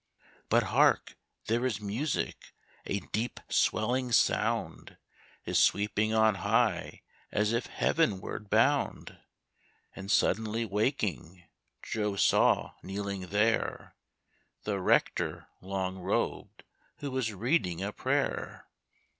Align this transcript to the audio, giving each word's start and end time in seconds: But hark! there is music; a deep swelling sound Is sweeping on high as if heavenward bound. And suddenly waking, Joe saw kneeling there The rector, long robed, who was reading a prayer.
But 0.49 0.63
hark! 0.63 1.15
there 1.45 1.63
is 1.63 1.79
music; 1.79 2.53
a 2.87 3.01
deep 3.11 3.39
swelling 3.49 4.11
sound 4.11 4.97
Is 5.45 5.59
sweeping 5.59 6.11
on 6.11 6.33
high 6.41 7.03
as 7.31 7.53
if 7.53 7.67
heavenward 7.67 8.49
bound. 8.49 9.19
And 9.95 10.09
suddenly 10.09 10.65
waking, 10.65 11.43
Joe 11.83 12.15
saw 12.15 12.73
kneeling 12.81 13.27
there 13.27 13.95
The 14.63 14.79
rector, 14.79 15.45
long 15.61 15.99
robed, 15.99 16.63
who 16.97 17.11
was 17.11 17.31
reading 17.31 17.83
a 17.83 17.91
prayer. 17.93 18.65